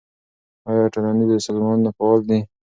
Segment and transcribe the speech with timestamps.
[0.69, 2.39] آیا ټولنیز سازمانونه فعال دي؟